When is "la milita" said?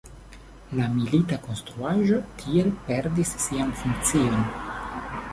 0.77-1.37